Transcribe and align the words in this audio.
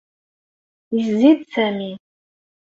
Yezzi-d 0.95 1.41
Sami. 1.53 1.91